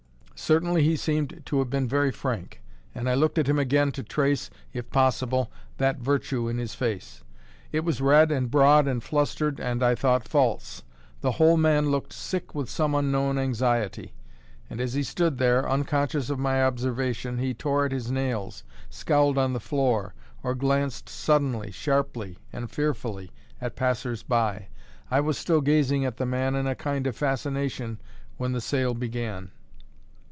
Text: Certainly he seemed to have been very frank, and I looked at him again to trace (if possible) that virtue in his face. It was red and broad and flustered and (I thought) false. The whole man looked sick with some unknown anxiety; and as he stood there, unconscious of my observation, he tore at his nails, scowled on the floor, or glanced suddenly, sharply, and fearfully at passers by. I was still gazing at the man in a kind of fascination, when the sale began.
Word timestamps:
Certainly 0.35 0.81
he 0.83 0.95
seemed 0.97 1.43
to 1.45 1.59
have 1.59 1.69
been 1.69 1.87
very 1.87 2.11
frank, 2.11 2.61
and 2.95 3.07
I 3.07 3.13
looked 3.13 3.37
at 3.37 3.45
him 3.47 3.57
again 3.59 3.91
to 3.93 4.01
trace 4.03 4.49
(if 4.73 4.89
possible) 4.89 5.49
that 5.77 5.99
virtue 5.99 6.49
in 6.49 6.57
his 6.57 6.73
face. 6.75 7.23
It 7.71 7.81
was 7.85 8.01
red 8.01 8.31
and 8.33 8.49
broad 8.51 8.85
and 8.87 9.01
flustered 9.03 9.59
and 9.61 9.81
(I 9.83 9.93
thought) 9.95 10.27
false. 10.27 10.81
The 11.21 11.33
whole 11.33 11.55
man 11.57 11.89
looked 11.91 12.11
sick 12.11 12.53
with 12.55 12.69
some 12.71 12.95
unknown 12.95 13.37
anxiety; 13.37 14.13
and 14.69 14.81
as 14.81 14.93
he 14.95 15.03
stood 15.03 15.37
there, 15.37 15.69
unconscious 15.69 16.29
of 16.31 16.39
my 16.39 16.61
observation, 16.63 17.37
he 17.37 17.53
tore 17.53 17.85
at 17.85 17.91
his 17.93 18.09
nails, 18.11 18.63
scowled 18.89 19.37
on 19.37 19.53
the 19.53 19.59
floor, 19.61 20.15
or 20.43 20.53
glanced 20.55 21.07
suddenly, 21.07 21.69
sharply, 21.71 22.39
and 22.51 22.69
fearfully 22.71 23.31
at 23.61 23.75
passers 23.77 24.21
by. 24.23 24.67
I 25.11 25.19
was 25.21 25.37
still 25.37 25.61
gazing 25.61 26.03
at 26.03 26.17
the 26.17 26.25
man 26.25 26.55
in 26.55 26.65
a 26.67 26.73
kind 26.75 27.05
of 27.07 27.15
fascination, 27.15 28.01
when 28.37 28.51
the 28.53 28.59
sale 28.59 28.95
began. 28.95 29.51